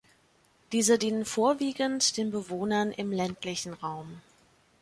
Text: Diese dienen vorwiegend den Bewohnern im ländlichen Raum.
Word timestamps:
Diese 0.71 0.97
dienen 0.97 1.25
vorwiegend 1.25 2.17
den 2.17 2.31
Bewohnern 2.31 2.91
im 2.91 3.11
ländlichen 3.11 3.73
Raum. 3.75 4.21